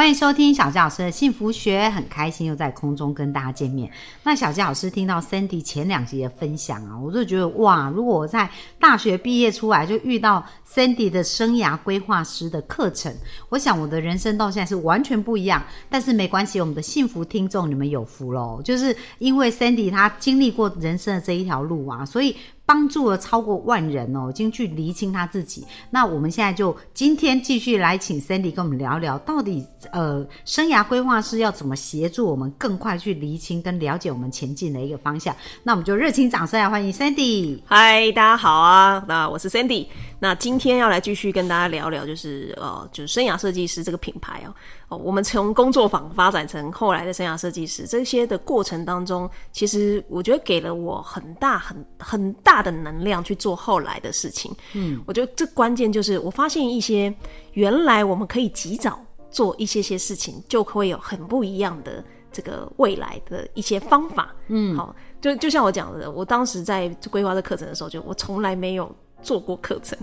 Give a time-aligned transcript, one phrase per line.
[0.00, 3.92] 欢迎收听小纪老师的幸福学，很开心又在空中跟大家见面。
[4.22, 13.14] 那小纪老师听到 Sandy 前两集的分享啊，我就觉得哇，如果我在大学毕业出来就遇到 Sandy 的生涯规划师的课程，
[13.50, 15.62] 我想我的人生到现在是完全不一样。
[15.90, 22.34] 但是没关系，我们的幸福听众你们有福喽，就是因为 Sandy 他经历过人生的这一条路啊，所以。
[22.70, 25.66] 帮助了超过万人哦，已经去厘清他自己。
[25.90, 35.34] 那我们现在就今天继续来请 Sandy 跟我们聊聊，到底呃，生涯规划师要怎么协助我们更快去厘清跟了解我们前进的一个方向？
[35.64, 37.58] 那我们就热情掌声来欢迎 Sandy。
[37.66, 39.88] 嗨，大家好啊，那我是 Sandy。
[40.20, 44.54] 那今天要来继续跟大家聊聊，就是呃，就是生涯设计师这个品牌哦。
[44.90, 54.54] 哦，我们从工作坊发展成后来的生涯设计师，这些的过程当中，其实我觉得给了我很大、很很大的能量去做后来的事情。
[54.74, 57.14] 嗯，我觉得这关键就是我发现一些
[57.52, 58.98] 原来我们可以及早
[59.30, 64.34] 做一些些事情，就会有很不一样的这个未来的一些方法。
[64.48, 68.94] 嗯，好，就就像我讲的，我当时在规划这课程的时候，就我从来没有。
[69.22, 69.98] 做过课程，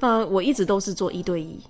[0.00, 1.60] 呃，我一直都是做一对一，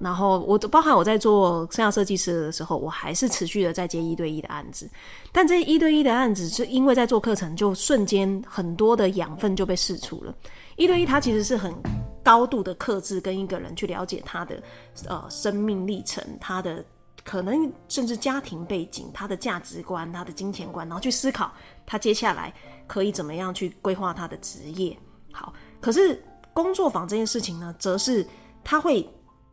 [0.00, 4.88] 然后我包含我在做生涯设计师的时候，我还是持续的在接一对一的案子，
[5.32, 10.34] 但这一对一的案子是因为在做课程，就瞬间很多的养分就被释出了。
[10.76, 11.74] 一对一它其实是很
[12.22, 14.62] 高度的克制，跟一个人去了解他的
[15.06, 16.84] 呃生命历程，他的
[17.24, 21.52] 可能甚至家庭背景，他的价值观，他的金钱观，然后去思考
[21.84, 22.52] 他接下来
[22.86, 24.96] 可以怎么样去规划他的职业，
[25.32, 25.52] 好。
[25.80, 28.26] 可是工作坊这件事情呢，则是
[28.64, 29.08] 他会，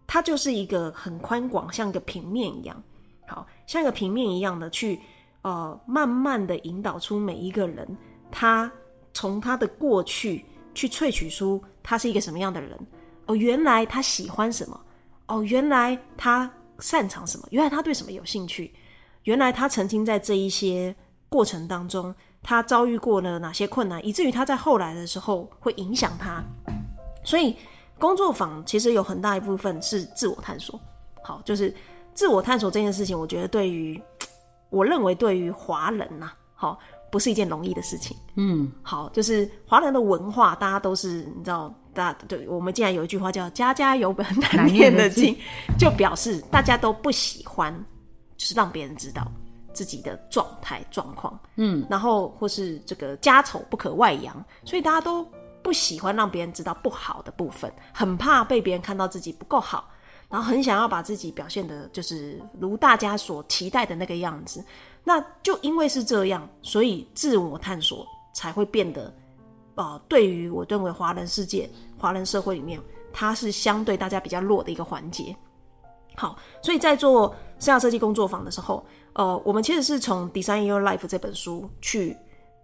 [0.07, 2.83] 它就是一个很宽广，像个平面一样，
[3.27, 4.99] 好像一个平面一样的去，
[5.41, 7.97] 呃，慢慢的引导出每一个人，
[8.31, 8.71] 他
[9.13, 12.77] 从他的过去去萃取出他是一个什么样的人，
[13.25, 14.79] 哦，原来他喜欢什么，
[15.27, 18.73] 哦，原来他擅长什么，原来他对什么有兴趣，
[19.23, 20.95] 原来他曾经在这一些
[21.29, 22.13] 过程当中。
[22.47, 26.43] 他遭遇过了哪些困难，以至于他在后来的时候会影响他。
[27.23, 27.55] 所以
[27.99, 30.79] 工作坊其实有很大一部分是自我探索。
[31.23, 31.73] 好，就是
[32.13, 34.01] 自我探索这件事情，我觉得对于
[34.69, 36.77] 我认为对于华人呐，好
[37.11, 38.15] 不是一件容易的事情。
[38.35, 45.35] 嗯，好，就是华人的文化，大家都是你知道，大家对我们竟然有一句话叫“家家有本难念的经”，
[45.79, 47.73] 就表示大家都不喜欢，
[48.37, 49.25] 就是让别人知道。
[49.73, 54.33] 自己的状态状况，嗯，然后或是这个家丑不可外扬，
[54.63, 55.27] 所以大家都
[55.65, 59.89] 不喜欢让别人知道不好的部分，很怕被别人看到自己不够好，
[60.29, 64.63] 然后很想要把自己表现的，就是如大家所期待的那个样子。
[65.03, 68.05] 那就因为是这样，所以自我探索
[68.35, 69.11] 才会变得，
[69.73, 72.79] 呃，对于我认为华人世界、华人社会里面，
[73.11, 75.35] 它是相对大家比较弱的一个环节。
[76.15, 78.85] 好，所以在做生涯设计工作坊的时候。
[79.17, 82.17] 呃，我们其实是从《Design Your Life》这本书去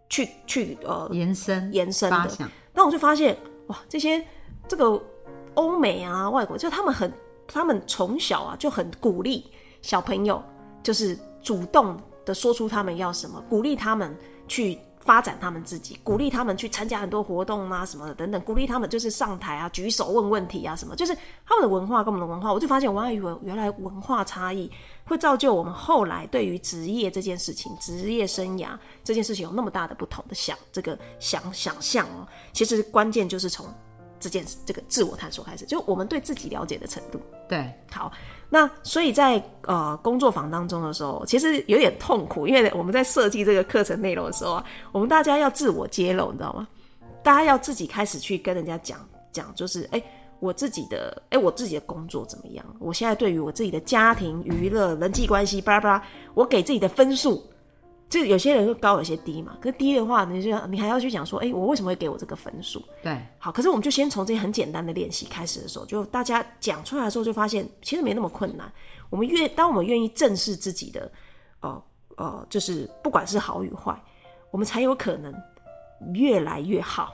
[0.10, 2.52] 去去呃延伸延伸的。
[2.74, 3.38] 那我就发现
[3.68, 4.26] 哇，这些
[4.68, 5.02] 这个
[5.56, 7.12] 欧美啊、外国，就他们很，
[7.48, 9.46] 他们从小啊就很鼓励
[9.82, 10.42] 小朋友，
[10.82, 14.16] 就是主动的说出他们要什么，鼓励他们
[14.48, 14.80] 去。
[15.04, 24.70] 发展他们自己，鼓励他们去参加很多活动啊，什么的等等，鼓励他们就是上台啊，举手问问题啊，什么，就是他们的文化跟我们的文化，我就发现，我以为原来文化差异
[25.06, 32.28] 会造就我们后来对于职业这件事情、职业生涯这件事情有那么大的不同的想这个想想象哦。
[32.54, 33.66] 其实关键就是从
[34.20, 37.20] 这件这个自我探索开始，就我们对自己了解的程度。
[37.50, 38.12] 对，好。
[38.54, 46.68] 那所以，在呃工作坊当中的时候，其实有点痛苦，因为我们在设计这个课程内容的时候啊，我们大家要自我揭露，你知道吗？
[47.24, 49.00] 大家要自己开始去跟人家讲
[49.32, 50.04] 讲，就是哎，
[50.42, 52.66] 我自己的哎，我自己的工作怎么样？
[52.78, 56.04] 我现在对于我自己的家庭、娱乐、人际关系，巴拉巴拉，
[56.34, 57.42] 我给自己的分数。
[58.12, 59.58] 就有些人会高，有些低嘛。
[59.62, 62.84] 可是低的话，你就你还要去讲说，哎，我为什么会给我这个分数？
[63.02, 63.52] 对，好。
[63.52, 68.72] 可是我们就先从这些很简单的练习开始的时候，就大家讲出来的时候，就发现其实没那么困难。
[69.10, 71.12] 我们越当我们愿意正视自己的，
[71.62, 71.84] 呃
[72.18, 73.98] 呃，就是不管是好与坏，
[74.52, 75.34] 我们才有可能
[76.14, 77.14] 越来越好。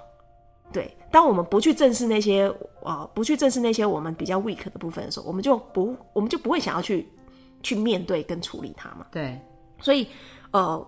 [0.73, 7.07] 对，当我们不去正视那些呃，不去正视那些我们比较 weak 的部分的时候，我们就不我们就不会想要去
[7.63, 9.05] 去面对跟处理它嘛。
[9.11, 9.39] 对，
[9.81, 10.07] 所以。
[10.51, 10.87] 呃，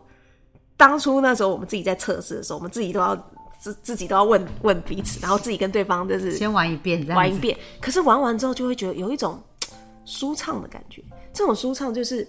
[0.78, 3.14] 当初那时候我们自己在测试的时候，我们自己都要
[3.60, 7.56] 自自己都要问问彼此，然后自己跟对方就是先玩一遍，这样子玩一遍。
[7.82, 9.38] 可是玩完之后就会觉得有一种
[10.06, 11.04] 舒畅的感觉，
[11.34, 12.26] 这种舒畅就是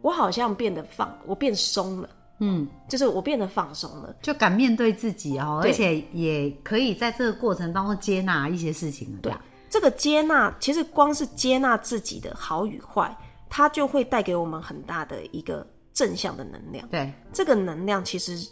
[0.00, 2.08] 我好像变得放，我变松了，
[2.38, 4.14] 嗯，就是我变得放松了。
[4.22, 9.18] 就敢面对自己哦，对而且也可以在这个过程当中接纳一些事情了。
[9.20, 9.32] 对，
[9.68, 13.14] 这个接纳，其实光是接纳自己的好与坏，
[13.48, 16.86] 它就会带给我们很大的一个正向的能量。
[16.88, 18.48] 对，这个能量其实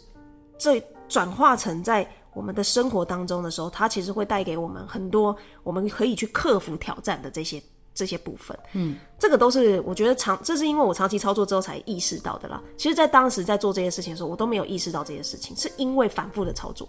[0.57, 7.61] 这转化成在我们的生活当中的时候，它其实会带给我们很多我们可以去克服挑战的这些
[7.93, 8.57] 这些部分。
[8.73, 12.61] 嗯，这个都是我觉得长，这是因为我长期操作之后才意识到的啦。
[12.77, 16.87] 其实，在当时在做这些事情的时候，我都没有意识到这些事情，是因为反复的操作，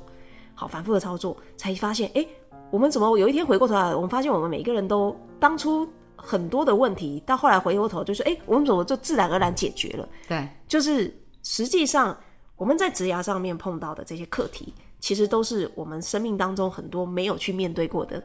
[0.55, 2.29] 好，反复的操作才发现，诶，
[2.71, 5.89] 我们怎么有一天回过头来，我们发现我们每一个人都当初
[6.23, 10.09] 很多的问题，到后来回过头就是，诶，我们怎么就自然而然解决了？
[10.29, 11.13] 对，就是
[11.43, 12.17] 实际上
[12.57, 18.23] 我们在职涯上面碰到的这些课题，其实都是我们生命当中很多没有去面对过的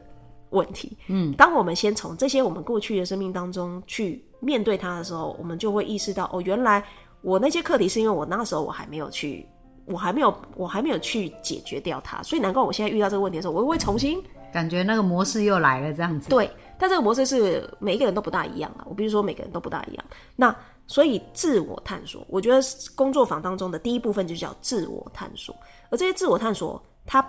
[0.50, 0.96] 问题。
[1.08, 6.84] 嗯，当我们先从这些我们过去的生命当中去面对它的时候，我们就会意识到，哦，原来
[7.22, 9.46] 我那些课题是因为我那时候我还没有去。
[9.88, 14.20] 我还没有，我还没有去解决掉它，所以难怪我现在遇到这个问题的时候，我会重新
[14.56, 16.30] 感觉那个模式又来了，这样子。
[16.30, 18.86] 对，但这个模式是每一个人都不大一样啊。
[18.88, 20.04] 我必须说，每个人都不大一样。
[20.34, 20.56] 那
[20.86, 22.58] 所以自我探索，我觉得
[22.94, 25.54] 工作坊当中的第一部分就叫自我探索，
[25.90, 27.22] 而这些自我探索，它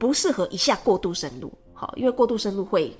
[0.00, 2.92] 不适合一下过度深入，好，因为过度深入会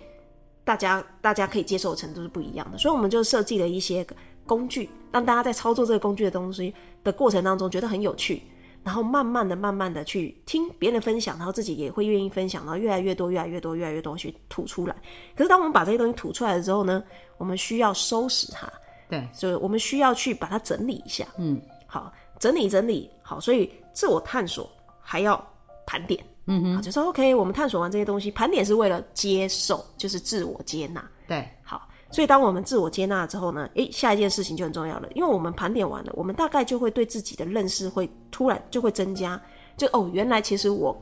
[0.63, 4.07] 大家大家可以接受的程度是不一样的，所以我们就设计了一些
[4.47, 6.73] 工具，让大家在操作这个工具的东西
[7.03, 8.41] 的过程当中觉得很有趣。
[8.85, 14.97] 然后慢慢的、慢慢的去听别人分享，然后自己也会愿意分享，然后越来越多、越来越多、越来越多去吐出来。
[15.37, 17.03] 可是当我们把这些东西吐出来的时候呢，
[17.39, 18.71] 我们需要收拾它，
[19.09, 21.27] 对，就是我们需要去把它整理一下。
[21.39, 24.69] 嗯，好，整理整理好，所以自我探索
[25.01, 25.43] 还要
[25.87, 26.23] 盘点。
[26.47, 31.09] 嗯哼，就说 OK，我们探索完这些东西，盘点是为了接受，就是自我接纳。
[31.29, 39.41] 对，好，所以当我们自我接纳之后呢，诶，下一件事情就很重要了，因为我们盘点完了，我们大概就会对自己的认识会突然就会增加，
[39.79, 40.95] 就哦，原来其实我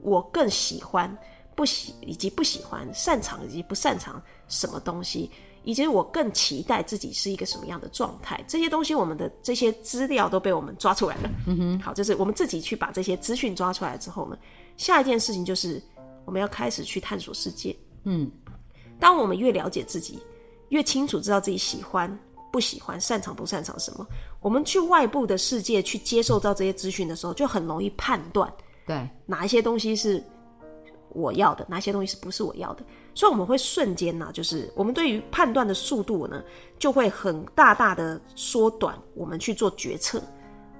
[0.00, 1.14] 我更喜欢
[1.54, 5.30] 不喜以及不喜欢，擅长以及不擅长什么东西，
[5.62, 11.30] 以及我更期待自己是一个什么样的状态，这些东西我们的这些资料都被我们抓出来了。
[11.46, 14.38] 嗯哼，好，就是我们自己去把这些资讯抓出来之后呢，
[14.78, 15.82] 下一件事情就是
[16.24, 17.76] 我们要开始去探索世界。
[18.04, 18.30] 嗯，
[18.98, 20.18] 当我们越了解自己，
[20.70, 22.18] 越清楚知道自己喜欢、
[22.52, 24.06] 不喜欢、擅长不擅长什么，
[24.40, 28.52] 我们去外部的世界去接受到这些资讯的时候，就很容易判断
[28.86, 30.22] 对，哪一些东西是
[31.10, 32.84] 我要的，哪些东西是不是我要的。
[33.14, 36.42] 所以我们会瞬间呢、就是我们对于判断的速度呢，
[36.78, 40.22] 就会很大大的缩短我们去做决策。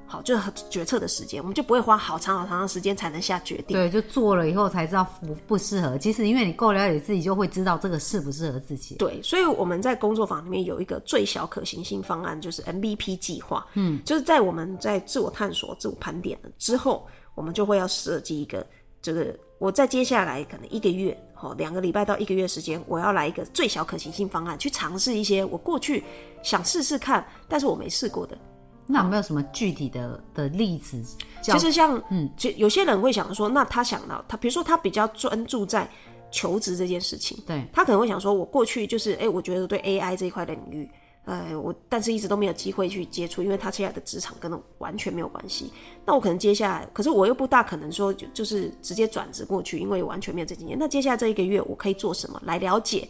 [0.09, 3.77] 好，就是决策的时间，我们就不会花好长好长的时间才能下决定。
[3.77, 5.99] 对，就做了以后才知道不不适合。
[5.99, 8.95] 其实因为你够了解自己，就会知道这个适不适合自己。
[8.97, 13.67] 对，所以我们在工作坊里面有一个最小可行性方案，就是 MVP 计划。
[13.75, 18.65] 嗯，就是在我们在自我探索、自我盘点了之后，我们就会要设计一个
[19.03, 26.05] 这个，我在接下来可能一个月、哦两个礼拜到一个月时间，我要来一个最小可行性方案，去尝试一些我过去
[26.45, 28.39] 想试试看，但是我没试过的。
[28.87, 31.03] 那有没有什么具体的的例子？
[31.43, 35.89] 叫其实像，嗯，就有些人会想说，那他想到他，比如说他比较专注在
[36.31, 40.89] 求职这件事情，对他可能会想说，我过去就是，哎、我觉得对 AI 这一块的领域，
[41.25, 45.73] 呃，我但是一直都没有机会去接触，因为他现在的职场跟我完全没有关系。
[46.05, 50.79] 那我可能接下来，可是我又不大可能说就就是直接转职过去，因为完全没有这经验。
[50.79, 53.09] 那接下来这一个月，我可以做什么来了解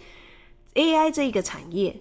[0.74, 1.94] AI 这一个产业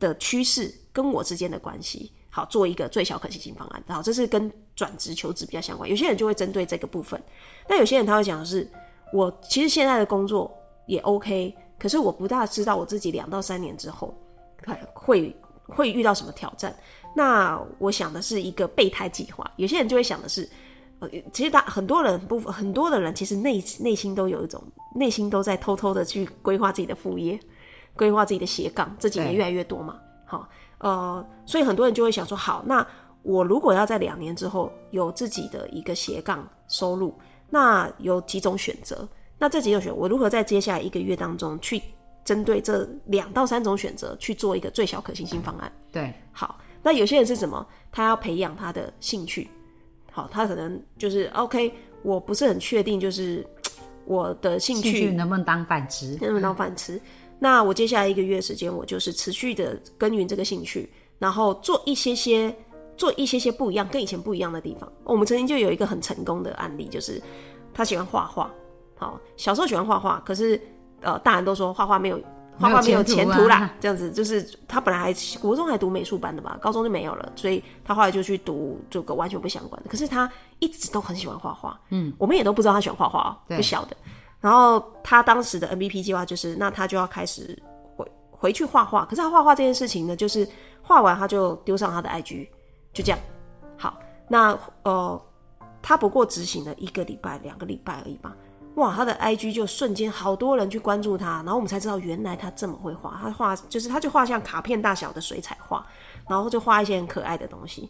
[0.00, 2.10] 的趋势跟我之间的关系？
[2.34, 3.84] 好，做一个最小可行性方案。
[3.86, 5.88] 好，这是跟转职求职比较相关。
[5.88, 7.22] 有些人就会针对这个部分，
[7.68, 8.66] 那有些人他会讲的是，
[9.12, 10.50] 我其实现在的工作
[10.86, 14.16] 也 OK，可是我不大知道我自己两到三年之后
[14.94, 15.36] 会
[15.66, 16.74] 会遇到什么挑战。
[17.14, 19.48] 那我想的是一个备胎计划。
[19.56, 20.48] 有些人就会想的是，
[21.00, 27.38] 呃，其实大很多人不很多的人其实内内心都有一种内心都在偷偷的去规划自己的副业，
[27.94, 28.96] 规划自己的斜杠。
[28.98, 30.48] 这几年越来越多嘛，好，
[30.82, 32.84] 呃，所以很多人就会想说，好，那
[33.22, 37.14] 我如果要在两年之后有自己的一个斜杠收入，
[37.48, 39.08] 那有几种选择。
[39.38, 41.80] 那这几种选择，我如何在接下来一个月当中去
[42.24, 45.72] 针对这两到三种选择去做一个最小可行性方案？
[45.92, 47.64] 对好，那有些人是什么？
[47.92, 49.48] 他要培养他的兴趣，
[50.10, 51.72] 好，他可能就是 OK，
[52.02, 53.46] 我不是很确定，就是
[54.04, 56.16] 我的兴趣能不能当饭吃？
[56.20, 57.00] 能不能当饭吃？
[57.42, 62.54] 那我接下来一个月时间，我就是持续的耕耘这个兴趣，然后做一些些
[62.96, 64.88] 做一些些不一样，跟以前不一样的地方。
[65.02, 67.20] 我们曾经就有一个很成功的案例，就是
[67.74, 68.48] 他喜欢画画，
[68.96, 70.60] 好，小时候喜欢画画，可是
[71.00, 72.20] 呃，大人都说画画没有
[72.60, 79.90] 画画没有前途啦，这样子就是他本来还国中还读美术班的吧，高中就没有了，所以他后来就去读这个完全不相关的。
[79.90, 80.30] 可是他
[80.60, 83.96] 一直都很喜欢画画，嗯，我们也都不知道他喜欢画画，不晓得。
[84.42, 87.56] 然后他当时的 MVP 计划就是，那他就要开始
[87.96, 89.04] 回回去画画。
[89.04, 90.46] 可是他画画这件事情呢，就是
[90.82, 92.48] 画完他就丢上他的 IG，
[92.92, 93.18] 就这样。
[93.78, 95.22] 好，那呃，
[95.80, 98.36] 他不过执行了一个礼拜、两个礼拜而已吧。
[98.74, 103.16] 哇，他的 IG 就瞬间好多人去关注他，然后我们才知道原来他这么会画。
[103.22, 105.86] 他画就是他就画像卡片大小的水彩画，
[106.28, 107.88] 然后就画一些很可爱的东西。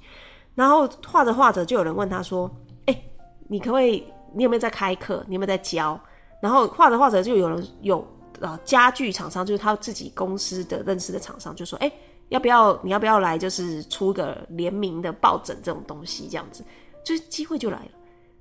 [0.55, 2.51] 然后画着画着，就有人问他说
[2.85, 3.03] ：“哎，
[3.49, 4.05] 你可不可以？
[4.35, 5.25] 你有没有在开课？
[5.27, 5.99] 你有没有在教？”
[6.43, 8.05] 然后画着画着，就有人有
[8.41, 11.93] 呃家具厂商，就是他自己公司的认识的厂商，就说：“哎，
[12.31, 12.77] 要不要？
[12.83, 13.39] 你要不要来？
[13.39, 16.65] 就是出个联名的抱枕这种东西，这样子，
[17.05, 17.91] 就是机会就来了。”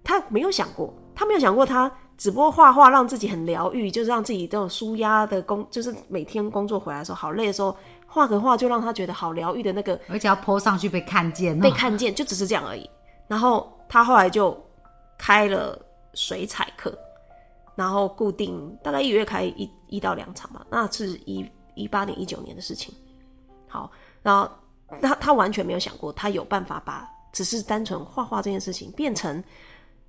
[0.03, 7.77] 他没有想过，他没有想过，他只不过画画让自己很疗愈，就是让自己这种舒压的工，就是每天工作回来的时候好累的时候，
[8.07, 12.89] 画个画就让他觉得好疗愈的那个，而且要泼上去被看见，被看见，就只是这样而已。
[13.27, 14.59] 然后他后来就
[15.19, 15.79] 开了
[16.15, 16.91] 水彩课。
[17.75, 22.93] 然后固定大概一个月开一一到两场吧，那是一一八年一九年的事情。
[23.67, 23.89] 好，
[24.21, 24.49] 然后
[25.01, 29.43] 他他完全没有想过，他有办法把只是单纯画画这件事情变成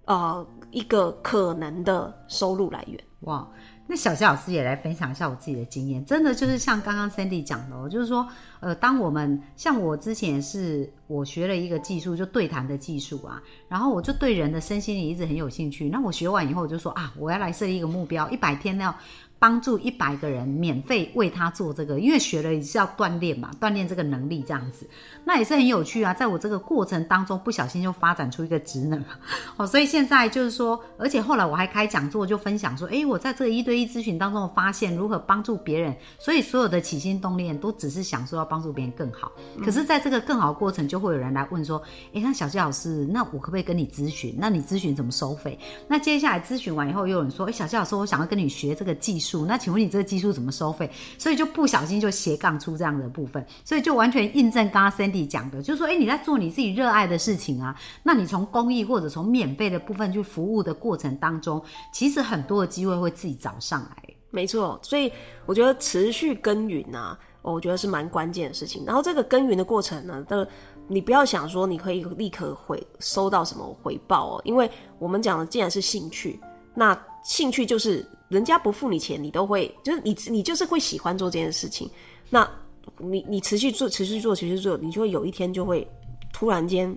[0.07, 2.99] 呃一个可能的收入来源。
[3.21, 3.49] 哇！
[3.86, 8.26] 那小谢老师也来分享一下我自己的经验，真的就是像刚刚 Sandy 讲的，就是说，
[8.60, 15.88] 呃，当我们像我之前是我学了一个技术，就对谈的技术啊，然后我就对人的身心灵一直很有兴趣。
[15.88, 18.94] 那我学完以后，我就说啊，我要来设立一个目标，一百天要。
[19.42, 24.88] 帮助一百个人免费为他做这个，因为学了也是要锻炼嘛，锻炼这个能力这样子，
[25.25, 26.14] 那也是很有趣啊。
[26.14, 29.04] 在我这个过程当中，不小心就发展出一个职能
[29.58, 39.32] 哦，所以现在就是说，而且后来我还开讲座，就分享说，诶，我在这个一对一咨询当中发现如何帮助别人，所以所有的起心动念都只是想说要帮助别人更好。
[39.64, 41.82] 可是，在这个更好过程，就会有人来问说，
[42.12, 44.37] 诶，那小谢老师，那我可不可以跟你咨询？
[44.38, 45.58] 那你咨询怎么收费？
[45.88, 49.31] 那接下来咨询完以后，又有人说，诶，小谢老师，我想要跟你学这个技术。
[49.46, 50.90] 那请问你这个技术怎么收费？
[51.18, 61.62] 所以就不小心就斜杠出这样的部分，所以就完全印证刚刚 Cindy 讲的，就是说，哎，你在做你自己热爱的事情啊，那你从公益或者从免费的部分去服务的过程当中，
[61.92, 64.14] 其实很多的机会会自己找上来。
[64.30, 65.12] 没错，所以
[65.46, 68.84] 我觉得持续耕耘啊，我觉得是蛮关键的事情。
[68.84, 70.48] 然后这个耕耘的过程呢，的
[70.88, 76.40] 你不要想说你可以立刻回收到什么回报哦，因为我们讲的既然是兴趣，
[76.74, 78.06] 那兴趣就是。
[78.32, 81.88] 人家不付你钱，你都会就是你你就是会喜欢做这件事情。
[82.30, 82.50] 那
[82.96, 85.86] 你你持续做持续做持续做，你就会有一天就会
[86.32, 86.96] 突然间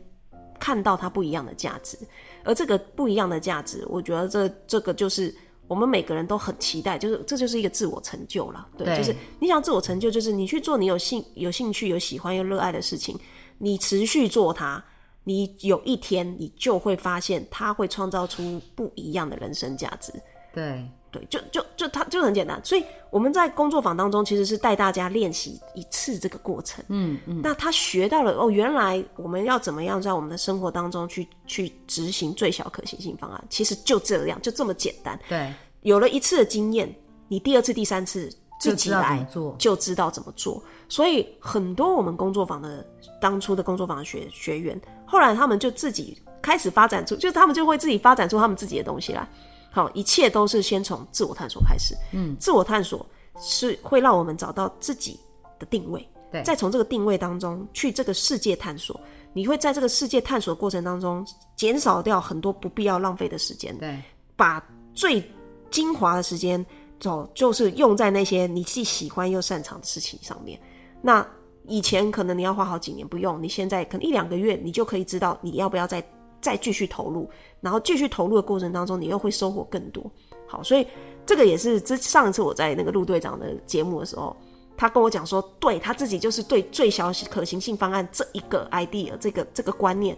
[0.57, 1.97] 看到它不一样的价值。
[2.45, 5.35] 而这个不一样的价值，我觉得这这个就是
[5.67, 8.65] 我们每个人都很期待，就是这就是一个自我成就了。
[8.77, 13.19] 对，就是你想自我成就，就是你去做你有兴有兴趣、有喜欢又热爱的事情，
[13.57, 14.81] 你持续做它，
[15.25, 20.13] 你有一天你就会发现它会创造出不一样的人生价值。
[20.53, 20.87] 对。
[21.15, 26.83] 对，就就就他就很简单，所以我们在工作坊当中其实是带大家练习一次这个过程。
[26.89, 35.17] 嗯嗯，那他学到了哦，原来我们要怎么样在我们的生活当中去去执行最小可行性方案，其实就这样，就这么简单。
[35.29, 36.93] 对，有了一次的经验，
[37.29, 38.29] 你第二次、第三次
[38.59, 40.61] 自己来做，就知道怎么做。
[40.89, 42.85] 所以很多我们工作坊的
[43.21, 49.27] 当初的工作坊的学学员，后来他们就自己开始发展出，就他们就会自己发展出他们自己的东西来。
[49.75, 51.93] 好，一切都是先从自我探索开始。
[52.13, 53.05] 嗯，自我探索
[53.37, 55.19] 是会让我们找到自己
[55.59, 58.97] 的定位，对，再从这个定位当中去这个世界探索。
[59.33, 61.27] 你会在这个世界探索过程当中
[61.57, 64.01] 减少掉很多不必要浪费的时间，对，
[64.37, 65.21] 把最
[65.69, 66.65] 精华的时间
[66.97, 70.57] 走，就是用在那些你既喜欢又擅长的事情上面。
[71.01, 71.27] 那
[71.67, 76.01] 以前可能你要花好几年不用，你现在可能一两个月，你就可以知道你要不要再。
[76.45, 77.27] 再继续投入，
[77.59, 80.03] 然后继续投入的过程当中，你又会收获更多。
[80.45, 80.85] 好，所以
[81.25, 84.37] 这个也是之上一次我在那个陆队长的节目的时候，
[84.77, 90.15] 他跟我讲说，对他自己就是对最小可行性方案这一个 idea，这个这个观念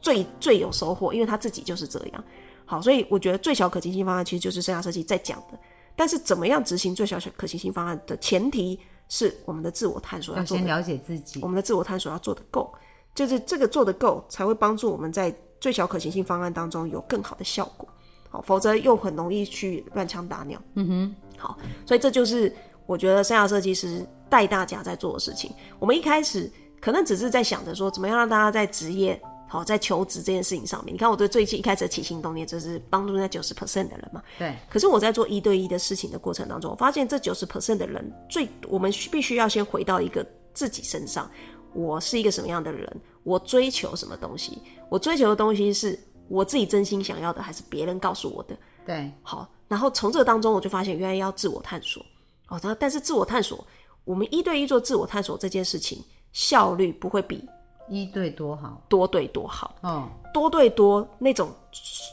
[0.00, 2.24] 最最有收获，因为他自己就是这样。
[2.64, 5.58] 好，所以我觉得最小可行性方案其实就是生涯设计在讲的。
[5.94, 12.72] 但是怎么样执行最小可行性方案的前提是我们的自我探索要先了解自己，我们的自我探索要做得够，
[13.14, 15.30] 就是这个做得够，才会帮助我们在。
[15.60, 17.88] 最小可行性方案当中有更好的效果，
[18.30, 20.60] 好，否则又很容易去乱枪打鸟。
[20.74, 22.54] 嗯哼，好，所以这就是
[22.86, 25.52] 我觉得生涯设计师带大家在做的事情。
[25.78, 26.50] 我们一开始
[26.80, 34.22] 可能只是在想着说，怎么样让大家在职业好，在求职这件事情上面，你看我对最近一开始的起心动念，就是帮助那九十 percent 的人嘛。
[34.38, 41.30] 对，可是我在做一对一的事情的过程当中，我发现这九十 percent 的人，最我们必须要先回到一个自己身上，
[41.72, 42.94] 我是一个什么样的人，
[43.28, 44.58] 我追求什么东西，
[44.88, 48.56] 我追求的东西是我自己真心想要的，还是别人告诉我的？
[48.86, 52.02] 对，好，然后从这个当中，我就发现原来要自我探索。
[52.48, 53.62] 哦，但但是自我探索，
[54.04, 57.46] 我们一对一做自我探索这件事情，效率不会比
[57.90, 58.82] 一对多好。
[58.88, 59.76] 多对多好。
[59.82, 61.50] 哦，多对多那种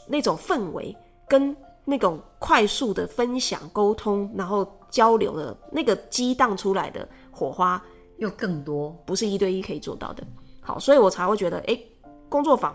[0.06, 0.94] 那种氛围
[1.26, 1.56] 跟
[1.86, 7.82] 那种快速的分享、沟通，然后交流的那个激荡出来的火花，
[8.18, 8.90] 又更多。
[9.06, 10.22] 不是一对一可以做到的。
[10.66, 11.80] 好，所以我才会觉得，诶，
[12.28, 12.74] 工作坊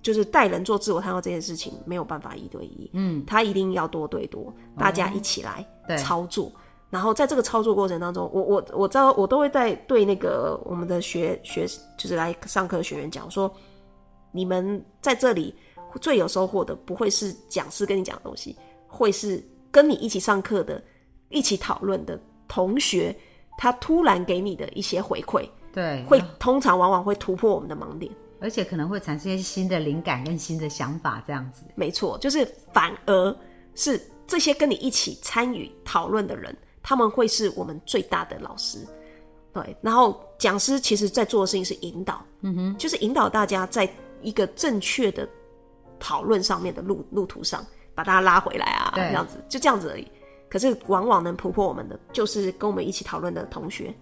[0.00, 5.66] 就是带人做自我探索这件事情没有办法一对一，嗯，他一定要多对多，大家一起来
[5.98, 6.52] 操作。
[6.88, 11.66] 然后在这个操作过程当中，我我我知道我都会在对那个我们的学学
[11.98, 13.52] 就是来上课的学员讲说，
[14.30, 15.52] 你们在这里
[16.00, 18.54] 最有收获的不会是讲师跟你讲的东西，
[18.86, 20.80] 会是跟你一起上课的、
[21.30, 23.16] 一起讨论的同学，
[23.56, 28.12] 他突然给你的一些回馈，对，会通常往往会突破我们的盲点。
[28.40, 31.62] 而且可能会产生一些新的灵感跟新的想法，这样子。
[31.76, 33.36] 没错，就是反而
[33.76, 36.52] 是这些跟你一起参与讨论的人，
[36.82, 38.84] 他们会是我们最大的老师。
[39.52, 43.88] 对，然后讲师其实在做的事情是引导，嗯哼，就是引导大家在
[44.22, 45.28] 一个正确的
[46.00, 47.64] 讨论上面的路路途上，
[47.94, 50.08] 把大家拉回来啊，这样子，就这样子而已。
[50.48, 53.94] 可是往往能突破我们的，就是跟我们一起讨论的同学，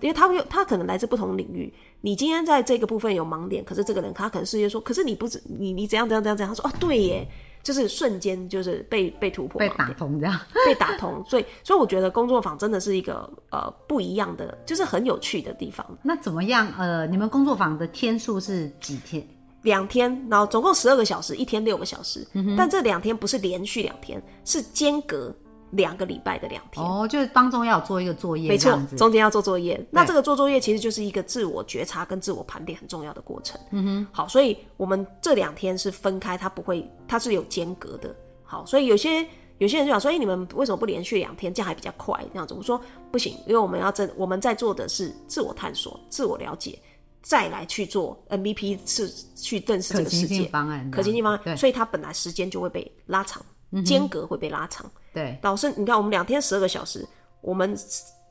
[0.00, 1.72] 因为他们有他可能来自不同领域。
[2.00, 7.28] 你今天在这个部分有盲点，可是这个人他可能是说，可是你不知你你怎样怎样怎样怎样，他说哦对耶，
[7.62, 10.38] 就是瞬间就是被被突破被，打通这样。
[10.66, 11.24] 被打通。
[11.26, 15.84] 所以所以我觉得工作坊真的是一个呃不一样的，就是很有趣的地方。
[16.02, 16.72] 那怎么样？
[16.78, 19.26] 呃，你们工作坊的天数是几天？
[19.62, 22.24] 两天，然后总共十二个小时，一天六个小时。
[22.56, 25.34] 但这两天不是连续两天，是间隔
[25.70, 26.84] 两个礼拜的两天。
[26.84, 28.80] 哦，就是当中要有做一个作业，没错。
[28.96, 29.78] 中间要做作业。
[29.90, 33.60] 那这个做作业其实就是一个自我觉察跟自我盘点很重要的过程。
[33.70, 38.14] 嗯哼，好，所以我们这两天是分开，它不会，它是有间隔的。
[38.42, 39.26] 好，所以有些
[39.58, 42.18] 有些人就想说，哎、你们为什么不连续两天，这样还比较快？
[42.32, 46.78] 这样子，我说不行，因为我们要真我们在做的是自我探索、自我了解，
[47.20, 53.44] 再来去做 MVP 是去认识这个世界性方案，可行性方对案，所以它本来时间就会被拉长，
[53.84, 54.90] 间隔会被拉长。
[55.12, 57.06] 对老师，你看我们两天十二个小时，
[57.40, 57.76] 我们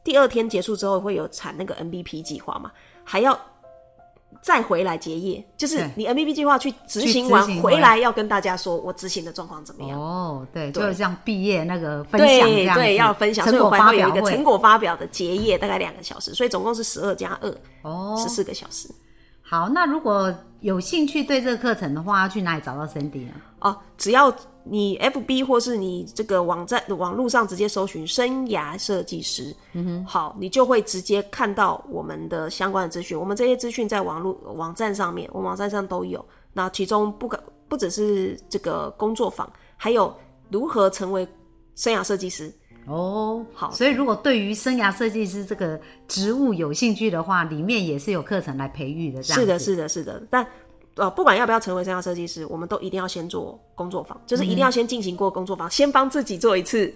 [0.03, 2.71] 第二天结束之后会有产那个 MVP 计划嘛，
[3.03, 3.37] 还要
[4.41, 9.99] 再回来结业，就是你 MVP 计划去执行完回来要跟大家说我执行的状况怎么样。
[9.99, 18.15] 哦，对，对就像毕业那个分享一样对对，要分享，所以我成果发们会有一个成果发表的结业，大概两个小时，所以总共是十二加二，哦。
[18.21, 18.87] 十四个小时。
[19.49, 23.31] 好，那如果有兴趣对这个课程的话，要去哪里找到 Cindy 呢？
[23.59, 24.33] 哦，只要
[24.65, 33.17] 你 FB 或是你这个网站网络上直接搜寻生涯设计师，嗯哼，好，你就会直接看到我们的相关的资讯。
[33.17, 36.23] 我们这些资讯在网络网站上面，我们网站上都有。
[36.51, 40.13] 那其中不可不只是这个工作坊，还有
[40.51, 41.25] 如何成为
[41.75, 42.53] 生涯设计师。
[42.87, 50.23] 哦，好所以如果对于生涯设计师这个职务有兴趣的话，里面也是有课程来培育的，这样是的，是的，是的。
[50.29, 50.47] 但
[50.95, 56.91] 呃，不管要不要成为生涯设计师，我们都一定要先做工作坊，就是一定要先进行过工作坊，先帮自己做一次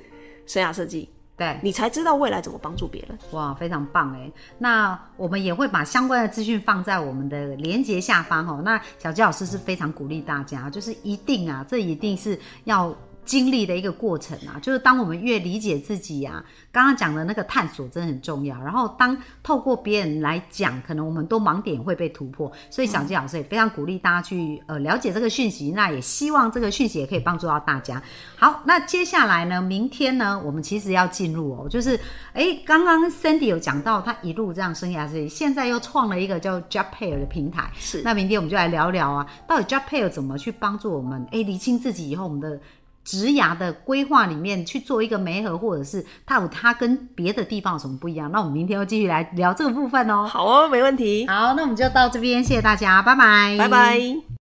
[0.48, 3.18] 生涯设计，对，你才知道未来怎么帮助别人。
[3.32, 4.32] 哇，非常棒哎！
[4.58, 8.62] 那我们也会把相关的资讯放在我们的连接下方哦。
[8.64, 12.96] 那小吉老师是非常鼓励大家，就是一定啊，这一定是要
[13.32, 14.60] 经历的一个过程啊。
[14.62, 18.62] 就是当我们越理解自己啊，刚刚讲的那个探索真的很重要。
[18.62, 22.52] 然后当透过别人来讲，可能我们都盲点会被突破。
[22.70, 28.04] 所以小吉老师也非常鼓励大家去呃了解这个讯息，那也希望这个讯息也可以帮助到大家。
[28.36, 31.98] 好，那接下来呢，明天呢，我们其实要进入哦，就是
[32.34, 37.72] 哎，刚刚 Sandy 有讲到他一路这样生涯所以，现在又创了一个叫 Job Pair 的平台。
[37.76, 42.60] 是那明天我们就来聊聊啊，到底 Job Pair 怎么去帮助我们哎理清自己以后我们的。
[43.04, 48.32] 职涯的规划里面去做一个媒合，或者是它有它跟别的地方有什么不一样？
[48.32, 50.28] 那我们明天要继续来聊这个部分哦。
[50.28, 54.41] 好哦，没问题，好，那我们就到这边，谢谢大家，拜拜，拜拜。